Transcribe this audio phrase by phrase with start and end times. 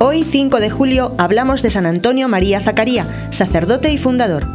[0.00, 4.46] 5 de julio hablamos de San Antonio María Zacaría, sacerdote y fundador.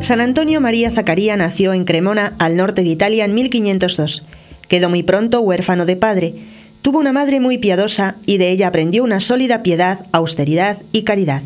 [0.00, 4.24] San Antonio María Zacaría nació en Cremona, al norte de Italia, en 1502.
[4.68, 6.34] Quedó muy pronto huérfano de padre.
[6.82, 11.42] Tuvo una madre muy piadosa y de ella aprendió una sólida piedad, austeridad y caridad.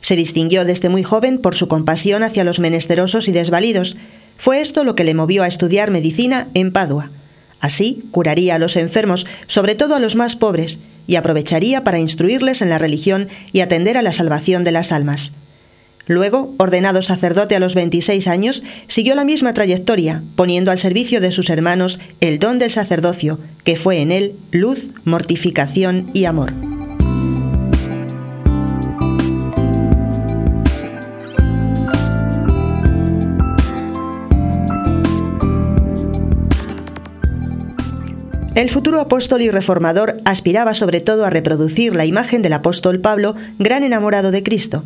[0.00, 3.96] Se distinguió desde muy joven por su compasión hacia los menesterosos y desvalidos.
[4.40, 7.10] Fue esto lo que le movió a estudiar medicina en Padua.
[7.60, 12.62] Así curaría a los enfermos, sobre todo a los más pobres, y aprovecharía para instruirles
[12.62, 15.32] en la religión y atender a la salvación de las almas.
[16.06, 21.32] Luego, ordenado sacerdote a los 26 años, siguió la misma trayectoria, poniendo al servicio de
[21.32, 26.79] sus hermanos el don del sacerdocio, que fue en él luz, mortificación y amor.
[38.60, 43.34] El futuro apóstol y reformador aspiraba sobre todo a reproducir la imagen del apóstol Pablo,
[43.58, 44.84] gran enamorado de Cristo.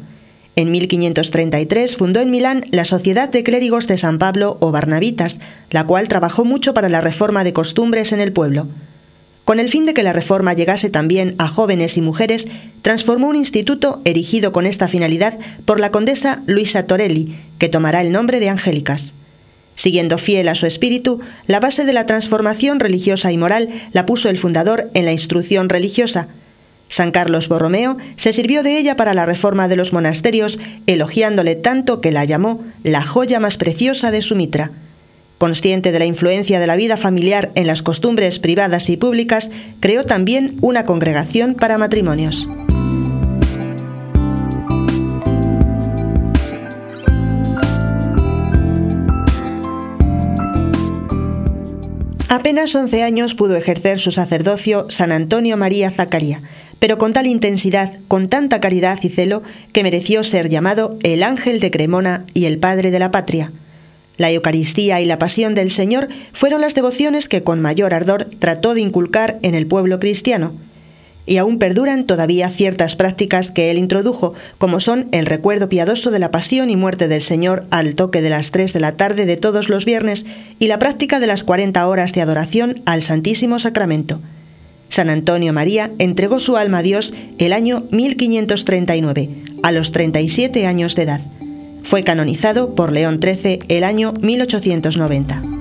[0.54, 5.84] En 1533 fundó en Milán la Sociedad de Clérigos de San Pablo o Barnabitas, la
[5.88, 8.68] cual trabajó mucho para la reforma de costumbres en el pueblo.
[9.44, 12.46] Con el fin de que la reforma llegase también a jóvenes y mujeres,
[12.80, 18.12] transformó un instituto erigido con esta finalidad por la condesa Luisa Torelli, que tomará el
[18.12, 19.14] nombre de Angélicas.
[19.76, 24.28] Siguiendo fiel a su espíritu, la base de la transformación religiosa y moral la puso
[24.28, 26.28] el fundador en la instrucción religiosa.
[26.88, 32.00] San Carlos Borromeo se sirvió de ella para la reforma de los monasterios, elogiándole tanto
[32.00, 34.70] que la llamó la joya más preciosa de su mitra.
[35.38, 39.50] Consciente de la influencia de la vida familiar en las costumbres privadas y públicas,
[39.80, 42.46] creó también una congregación para matrimonios.
[52.28, 56.42] Apenas 11 años pudo ejercer su sacerdocio San Antonio María Zacaría,
[56.78, 59.42] pero con tal intensidad, con tanta caridad y celo,
[59.72, 63.52] que mereció ser llamado el ángel de Cremona y el padre de la patria.
[64.16, 68.74] La Eucaristía y la pasión del Señor fueron las devociones que con mayor ardor trató
[68.74, 70.54] de inculcar en el pueblo cristiano
[71.26, 76.18] y aún perduran todavía ciertas prácticas que él introdujo, como son el recuerdo piadoso de
[76.18, 79.36] la pasión y muerte del Señor al toque de las 3 de la tarde de
[79.36, 80.26] todos los viernes
[80.58, 84.20] y la práctica de las 40 horas de adoración al Santísimo Sacramento.
[84.88, 89.28] San Antonio María entregó su alma a Dios el año 1539,
[89.62, 91.20] a los 37 años de edad.
[91.82, 95.53] Fue canonizado por León XIII el año 1890.